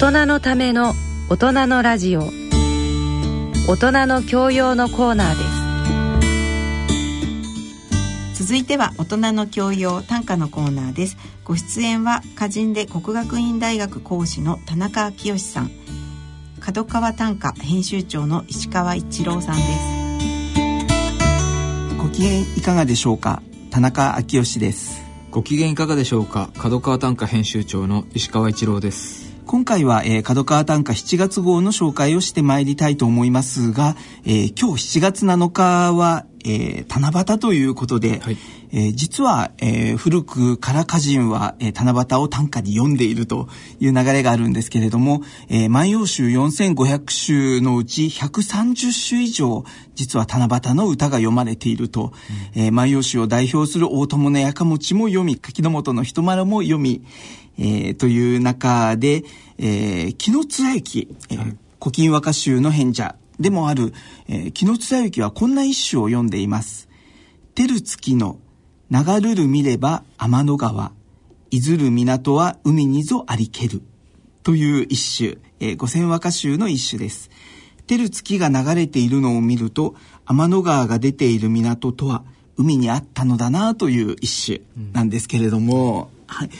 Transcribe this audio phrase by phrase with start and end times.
[0.00, 0.94] 大人のための
[1.28, 2.30] 大人のラジオ。
[3.66, 5.42] 大人の教養のコーナーで
[8.36, 8.44] す。
[8.44, 11.16] 続いては大人の教養短歌のコーナーです。
[11.42, 15.72] ご出演は歌人で国学院大学講師の田中清さん。
[16.60, 19.62] 角川短歌編集長の石川一郎さんで
[21.90, 21.96] す。
[21.96, 23.42] ご機嫌いかがでしょうか？
[23.72, 25.02] 田中昭義です。
[25.32, 26.50] ご機嫌いかがでしょうか？
[26.56, 38.36] 角川短歌編集長の石川一郎です今回は、えー、角川短歌7月号の紹介をしてまいりたいと思いますが、えー、今日7月7日は、えー、七夕ということで、はい、
[38.72, 43.48] えー、実は、えー、古くから歌人は、えー、七夕を短歌に読んでいると
[43.80, 52.12] いう流れがあるんですけれども、えー、万葉集4500首のうち130首以上、実は七夕の歌が読まれていると、
[52.54, 57.02] うん、えー、万葉集を代表する大友のやかもちも読み、柿の本の人丸も読み、
[57.58, 59.24] えー、という中で、
[59.58, 63.92] えー、紀貫之、えー、古今和歌集の編者でもある、
[64.28, 66.88] えー、紀貫之はこんな一首を読んでいます。
[67.54, 68.38] 照る月の
[68.90, 70.92] 流るる見れば天の川、
[71.50, 73.82] いずる港は海にぞありける。
[74.42, 77.30] という一首、えー、五千和歌集の一首です。
[77.86, 82.22] 照る月が流れているのを見ると、天の川が出ている港とは
[82.56, 86.50] 海にあったのだなという一首なんですけれども、うん、はい。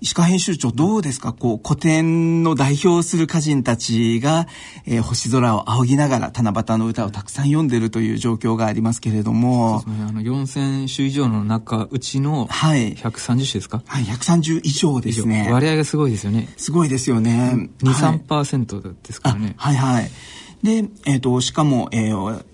[0.00, 1.32] 石川編集長どうですか？
[1.32, 4.46] こう、古典の代表する歌人たちが、
[4.86, 9.80] えー、星空を仰ぎながら七夕の歌をたくさん読んでるという状況がありますけれども。
[9.80, 10.06] そうですね。
[10.08, 12.94] あの、4000首以上の中、うちの、はい。
[12.94, 13.82] 130首ですか？
[13.86, 15.48] はい、130以上ですね。
[15.52, 16.48] 割合がすごいですよね。
[16.56, 17.68] すごいですよね。
[17.80, 19.54] 2、はい、3%ですからね。
[19.56, 20.10] はいはい。
[20.62, 22.44] で、えっ、ー、と、しかも、えー、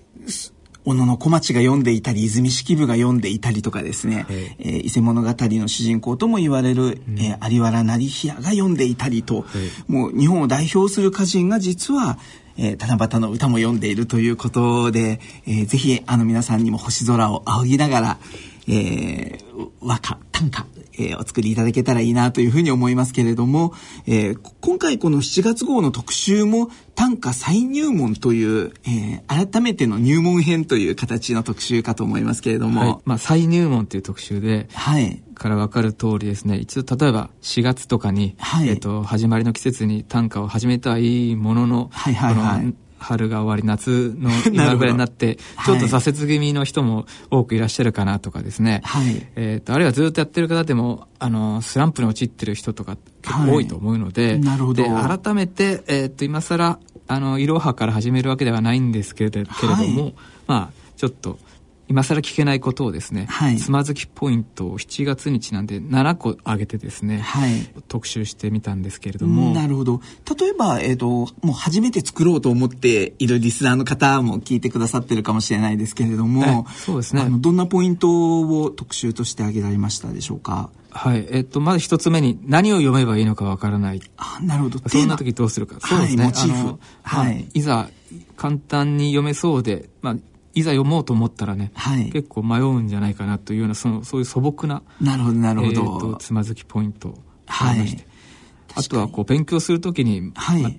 [0.85, 4.55] 小野の小町が読んでいたり、泉式部が読んでいたりとかですね、え。
[4.59, 9.45] ー、伊勢物語の主人公とも言われる、うん、えー、有原成平が読んでいたりと、
[9.87, 12.17] もう日本を代表する歌人が実は、
[12.57, 18.17] えー、七夕の歌も読んでいるということで、えー、ぜひあの皆さんにも星空を仰ぎながら、
[18.67, 23.73] えー、和歌、短歌、えー、お作りいただけたらいいなというふうに思いますけれども、
[24.05, 32.81] えー、今回この7月号の特集も短歌再入門という、えー、改めての入門編という形の特集かと思いますけれども。
[32.81, 35.21] はい、まあ再入門という特集で、はい。
[35.35, 42.73] から分かる通りですね、一度例えば4月とかに、はい、えっ、と、始まりの季節に短歌を始めたはいいものの、はいはいはい。
[42.97, 54.83] 春が終わり夏の 今ぐらいになってちょっと挫折気味の人も多くいらっしゃるかなとかですね、はい、えーと、あるいはずっとやってる方でもあのスランプに陥ってる人とか結構多いと思うのではい、なるほど。
[54.83, 60.15] で改めて、えーと、今更あのいろはから始めるわけではないんですけれども、はい、
[60.47, 61.37] まあちょっと
[61.87, 67.51] 今更聞けないことをですね、はい、つまずきポイントを7月にちなんで7個挙げてですね、はい、
[67.87, 69.53] 特集してみたんですけれども。
[69.53, 70.01] なるほど。
[70.39, 77.21] 例えば、えっ、ー、と、もう初めて作ろうと思っているリスナーの方も聞いてくださってるかもしれないですけれども、そうですね。
[77.21, 80.69] あの、どんなポイントを特集として挙げられましたでしょうか？
[80.89, 81.27] はい。
[81.29, 84.01] えっと、まず一つ目に、何を読めばいいのかわからない。
[84.15, 84.79] あ、なるほど。
[84.87, 85.75] そんな時どうするか。
[85.85, 86.23] そうですね。
[86.23, 86.79] はい、モチーフ。
[87.03, 87.49] はい。
[87.53, 87.89] いざ、
[88.37, 90.15] 簡単に読めそうで、まあ、
[90.55, 97.15] いざ読もうと思ったらね、はい、結構迷うんじゃないかなというようなそのそういう素朴ななるほどなるほど、えーと、つまずきポイントが
[97.47, 98.03] ありまして、
[98.73, 100.63] はい、あとはこう勉強するときに、はい。
[100.63, 100.71] ま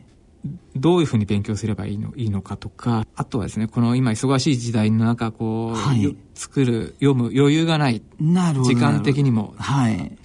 [0.77, 10.17] どういうふうに勉強すればいいのいいのかとかあとはですねこの今忙しい時代の中こう、はい、作る読む余裕がない時間的にも、はい、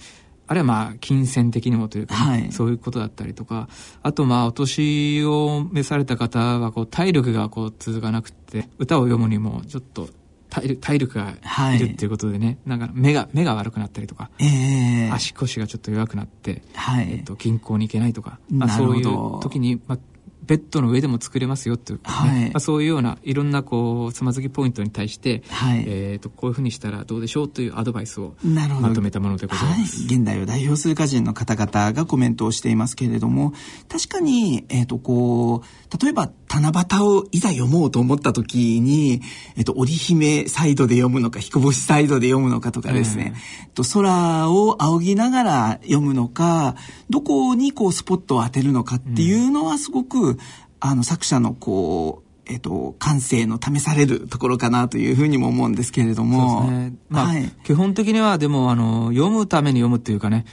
[0.52, 3.70] あるいはまあ金銭的にもというか、ねはい、そういうことだったりとか
[4.02, 10.10] あとまあお年を召された方はこう体力がこう続かなくて歌を読むにもちょっと
[10.50, 11.30] 体力が
[11.74, 11.78] い。
[11.78, 19.04] るっていうことでね、はい、なんか目が目が悪くなったりとか、えー、足腰がちょっと弱くなって、はい、えっと、銀行に行けないとか、まあ、そういう
[19.40, 19.98] 時に、まあ、
[20.44, 33.52] ベッドの上でも作れますよっていう、ね、はい、まあ、そういうようないろんなこうつまずきポイントに対して、はい、えーと、こういうふうにしたらどうでしょうというアドバイスをまとめたものでございます、はい、現代を代表する歌人の方々がコメントをしていますけれども
[33.88, 39.22] 確かに、えーと、こう例えば七夕をいざ読もうと思った時に、
[39.56, 43.34] えーと、織姫サイドで読むのか彦星サイドで読むのかとかですね、
[43.66, 46.76] えー、と空を仰ぎながら読むのか
[47.10, 50.38] どこにこうスポットを当てるのかっていうのはすごく、うん
[50.84, 56.62] あの、作者のこう、えっ、と、感性の試されるところかなというふうにも思うんですけれども。
[56.62, 56.96] そうですね。
[57.08, 60.44] まあ、はい、基本的にはでも、あの、読むために読むっていうかね、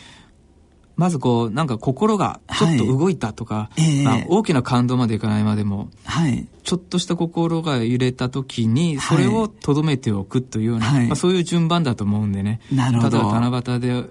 [1.00, 12.60] まずこう、なんか心がちょっと動いたとか、はいまあ、大きな感動までいかないまでも、はい、ちょっとした心が揺れた時に、それをとどめておくというような、はい、まあ、そういう順番だと思うんでね。
[12.70, 13.18] なるほど。
[13.18, 14.10] ただ七夕で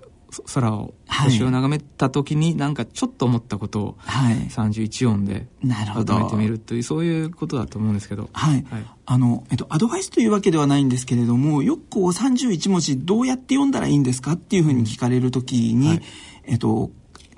[0.54, 8.28] 空を星を眺めた時になんかちょっと思ったことを31音でまとめてみるというそういうことだと思うんですけど。
[8.32, 16.02] はい、はい、あの、えっと、アドバイスというわけではないんですけれどもよくこう31文字どうやって読んだらいいんですかっていうふうに聞かれる時に、はい、
[16.48, 16.90] えっと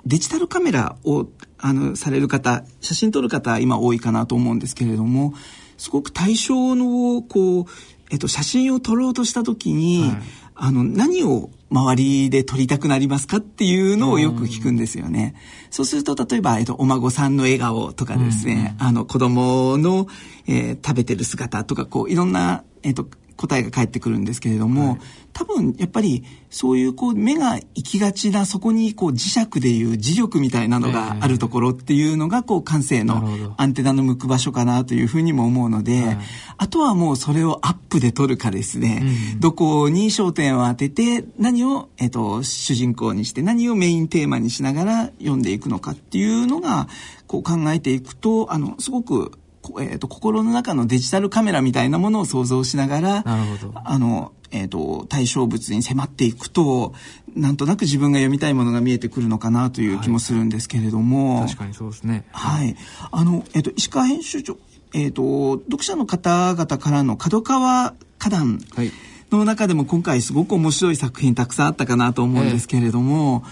[0.05, 1.27] デジタルカメラを
[1.59, 5.33] あのされる方写真撮る方今多いかなと思うんですけれども
[5.77, 7.65] すごく対象のこう、
[8.11, 10.21] えっと、写真を撮ろうとした時に、はい、
[10.55, 15.35] あの何を周りで撮りたくなりますかっていうのをよく聞くんですよね。
[15.69, 20.07] そうすると、例えば、えっと、お孫さんの笑顔とかですね、あの、子供の、
[20.47, 23.07] えー、食べてる姿とか、こう、いろんな、えっと、
[23.41, 24.99] 答えが返ってくるんですけれども、はい、
[25.33, 36.17] 多分やっぱりそういうこう目が行きがちなそこにこう磁石でいう磁力みたいなのがあるところっていうのがこう感性のアンテナの向く場所かなというふうにも思うので、はい、
[36.57, 39.01] あとはもうそれをアップで撮るかですね、
[39.33, 46.87] うん、どこに焦点を当てて何を、えっと、主人公にして何をメインテーマにしながら読んでいくのかっていうのが
[47.25, 49.31] こう考えていくとあのすごく
[49.79, 56.93] えーと、心の中のデジタルカメラみたいなものを想像しながらあの、えーと、対象物に迫っていくと
[57.35, 62.25] なんとなく自分が読みたいものが見えてくるのかなという気もするんですけれども、はい、確かにそうですね。
[62.31, 62.75] はい。
[63.11, 64.57] あの、えーと、石川編集長、
[64.93, 68.59] えー、と読者の方々からの角川花壇
[69.31, 73.43] の中でも今回すごく面白い作品たくさんあったかなと思うんですけれども、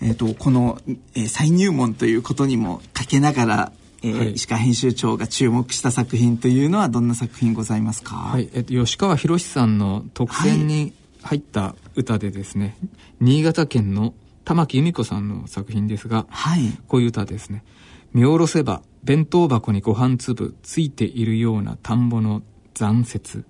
[0.00, 0.78] えー、えーとこの、
[1.14, 3.72] えー、再入門ということにもかけながら
[4.02, 8.48] えー、はい、石川編集長が注目した作品というのはどんな作品ございますか、はい。
[8.52, 10.92] えっと、吉川博さんの特選に
[11.22, 12.88] 入った歌でですね、はい、
[13.20, 14.14] 新潟県の
[14.44, 17.64] 玉木由美子さんの作品ですが、はい、こういう歌ですね
[18.14, 22.42] 「見下ろせば弁当箱にご飯粒ついているような田んぼの
[22.74, 23.44] 残雪」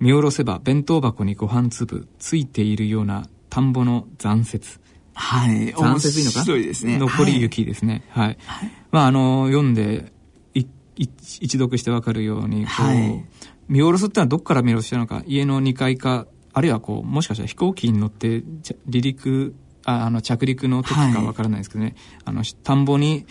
[0.00, 4.80] 見下ろせば弁当箱にご飯粒ついているような田んぼの残雪。
[5.14, 5.72] はい。
[5.72, 6.56] 残雪いいのか？
[6.56, 6.98] いですね。
[6.98, 8.02] 残り雪ですね。
[8.10, 8.38] はい。
[8.44, 10.12] はい、まあ、あの、読んで、
[10.54, 13.24] い一読してわかるように、こう、はい、
[13.68, 18.44] 見下ろすってのはどこから見下ろしたのか、家の2階か、あるいはこう、もしかしたら飛行機に乗って
[18.86, 19.54] 離陸、
[19.84, 21.94] ああの着陸の時かわからないですけどね、はい、
[22.26, 23.26] あの田んぼに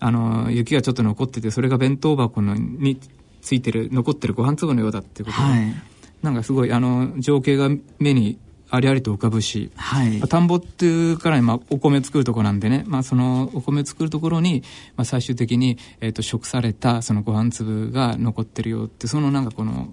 [0.00, 2.98] あの雪がちょっと残っててそれが弁当箱のに
[3.40, 5.74] ついてる残ってるご飯粒のようだっていうことで、はい、
[6.22, 7.68] なんかすごいあの情景が
[7.98, 8.38] 目に
[8.74, 14.62] ありありと浮かぶし、はい、田んぼっていうからまあお米作るところなんでね、まあ、そのお米作るところに、
[14.96, 19.88] まあ、最終的に、えーと、食されたそのご飯粒が残ってるよってそのなんかこの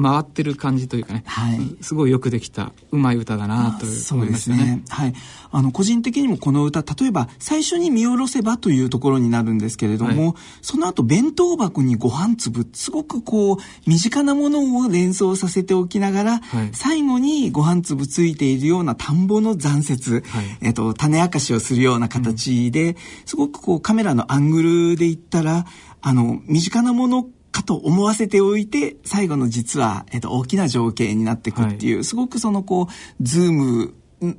[0.00, 4.64] 回ってる感じというかね、はい、すごいよくできたうまい歌だなと思いましたね。
[4.64, 5.14] ねはい、
[5.50, 13.56] あの個人的にもこの歌例えば最初に見下ろせばというところになるんですけれども、はい、その後弁当箱にご飯粒すごくこう
[13.86, 20.22] 身近なものを連想させておきながら、はい、最後にご飯粒ついているような田んぼの残雪、
[20.60, 25.64] えっと種明かしをするような形で、うん、すごくこうカメラのアングルで言ったら
[26.02, 27.26] あの身近なもの
[27.56, 33.94] かと思わせておいて、最後の実は、えっと、大きな情景になっていくっていう、はい、すごくそのこう、ズーム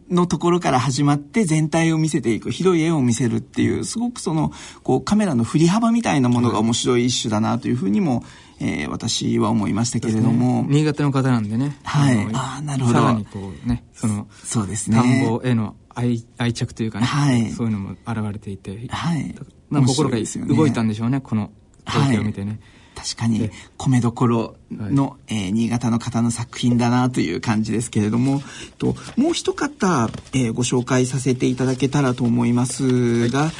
[0.09, 8.23] のところから始まって全体を見せていく広い絵を見せるっていうすごくそのこうカメラの振り幅みたいなものが面白い一種だなというふうにも、
[8.59, 11.77] えー、私は思いましたけれども、ね、新潟の方なんでね。
[11.83, 12.27] はい。
[12.33, 12.99] ああなるほど。
[12.99, 14.97] さらにこうねそのそうですね。
[14.97, 19.35] 田んぼへの愛愛着というかね、はい、そういうのも現れていて、はい、
[19.69, 21.51] まあ、心が動いたんでしょうねこの
[21.85, 22.59] 光景を見てね、はい
[22.97, 28.41] 確かに米どころの、はい、えー、新潟の方の作品だなという感じですけれども
[28.79, 33.51] ともう一方、えー、ご紹介させていただけたらと思いますが、はい、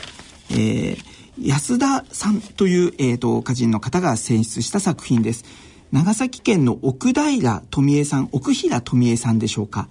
[0.53, 5.45] えー、安田さんという、えーと、歌人の方が選出した作品です。
[5.91, 9.87] 長崎県の奥平富江さん奥平富江さんでしょうか。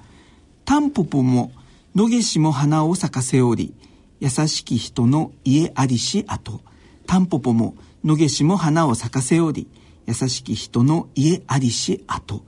[0.64, 1.52] タンポポも
[1.94, 3.72] 野毛しも花を咲かせおり
[4.18, 6.60] 優しき人の家ありし後
[7.06, 7.76] タンポポも
[8.06, 9.66] 野毛しも花を咲かせおり
[10.06, 12.44] 優しき人の家ありし後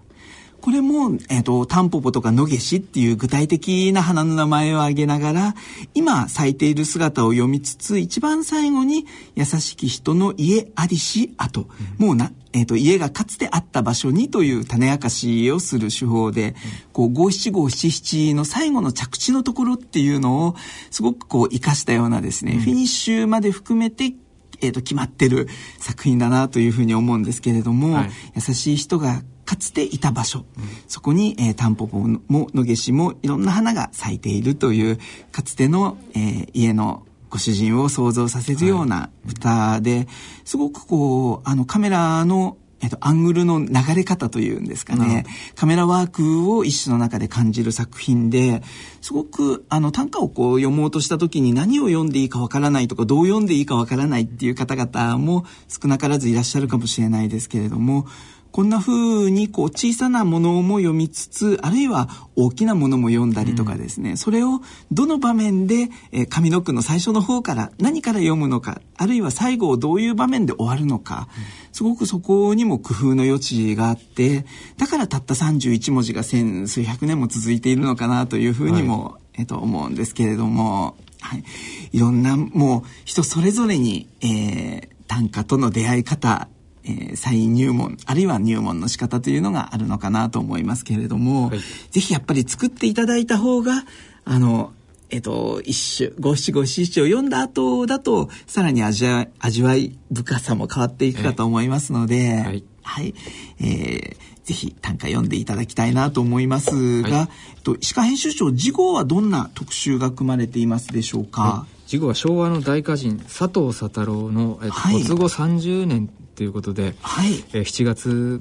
[0.60, 5.54] これも、えっ、ー、と、タンポポとか野毛しっていう具体的な花の名前を挙げながら、
[5.94, 11.68] 今咲いている姿を読みつつ、一番最後に、優しき人の家ありし後、
[12.00, 16.54] うん、もうな、えっ、ー、と、家がかつてあった場所にという種明かしをする手法で、うん、
[16.92, 20.56] こう、五七五七七の最後の着地のところっていうのを、
[20.90, 24.12] すごくこう、活かしたようなですね、うん、フィニッシュまで含めて、
[24.60, 25.48] えーと、決まってる
[25.78, 34.98] 作品だなというふうに思うんですけれども、はい、優しい人がかつていた場所、うん、そこに、えー、タンポポも野毛しもいろんな花が咲いているという
[35.32, 40.06] かつての、えー、家のご主人を想像させるような歌で、はい、
[40.44, 45.24] すごくこうあのカメラのえっと、アングルの流れ方というんですかね、
[45.56, 48.62] カメラワークを一種の中で感じる作品で、
[49.00, 58.06] すごく、あの、短歌をこう読もうとした時に何を読んでいいかわからないとか、どう読んでいいかわからないっていう方々も少なからずいらっしゃるかもしれないですけれども、
[58.52, 74.44] こんな風にこう小さなものも読みつつ、あるいは大きなものも読んだりとかですね、うん、それをどの場面で、えー、上の句の最初の方から何から読むのか、あるいは最後をどういう場面で終わるのか、うん、すごくそこにも工夫の余地があって、
[74.76, 81.44] だからたった31文字が千数百年も続いているのかなというふうにも、はい、えっと思うんですけれども、はい。
[81.92, 86.48] いろんな、もう人それぞれに、えー、短歌との出会い方、
[86.84, 91.58] えー、再入門、あるいは入門の仕方というのがあるのかなと思いますけれども、はい、
[91.90, 93.84] ぜひやっぱり作っていただいた方が、
[94.24, 94.72] あの、
[95.10, 103.14] えっと、一種、五七五七七を読んだ後だと、さらに味わい、味わい深さも変わっていくかと思いますので、はい、はい。
[103.60, 118.40] えー、ぜひ短歌読んでいただきたいなと思いますが、はい、と、石川編集長、次号はどんな特集が組まれていますでしょうか、はい、次号は昭和の大歌人、佐藤佐太郎の、えっと、没後30年ということで、はい、えー、7月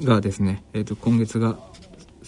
[0.00, 1.56] がですね、えー、と今月が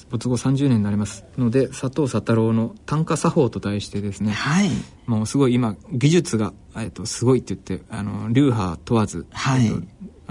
[0.09, 4.71] 没後30年になりますので佐藤佐太郎の短歌作法と題してですね、はい、
[5.07, 9.67] もうすごい今技術が、えー、とすごいって言ってあの流派問わず、はい。
[9.67, 9.89] えー、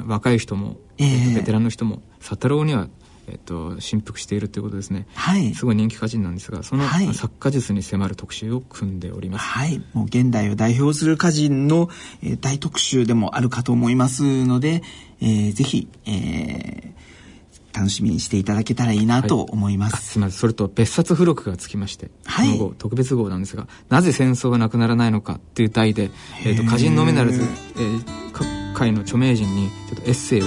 [0.08, 2.88] 若い人も、えー、ベテランの人も佐太郎には
[3.32, 9.46] えっと、振幅しているということですね、はい、すごい人気歌人なんですがその、作家術に迫る特集を組んでおります。
[9.46, 9.82] はい。
[9.94, 11.90] もう現代を代表する歌人の、
[12.24, 14.82] えー、大特集でもあるかと思いますので、
[15.22, 19.94] えー、ぜひ、えー、楽しみにしていただけたらいいなと思います。
[19.94, 20.40] はい、すみません。
[20.40, 26.12] それと別冊付録がつきまして、はい、号特別号なんですが、なぜ戦争がなくならないのかっていう題で、
[26.44, 30.46] えっ、ー、と、歌人のみならず、えー、各界の著名人にちょっとエッセイを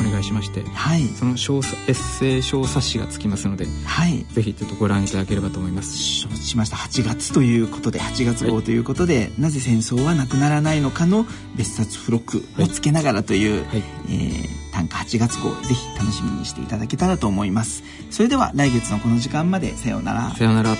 [0.00, 5.98] お願いしまして、はい、その小エッセイ小冊子がつきますので、はい、ぜひちょっとご覧いただければと思います。
[5.98, 6.76] 承知しました。
[6.76, 11.26] 8月ということで8月号ということで、はい、なぜ戦争はなくならないのかの
[11.56, 17.82] 別冊付録をつけながらという、はい、えー、短歌8月号ぜひ楽しみにしていただけたらと思います。
[18.10, 20.30] それでは来月のこの時間までさようなら。
[20.30, 20.76] さようなら。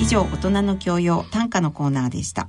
[0.00, 2.48] 以上大人の教養短歌のコーナーでした